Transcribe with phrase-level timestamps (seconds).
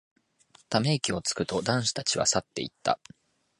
[0.67, 2.99] ため息をつくと、男子たちは散っていった。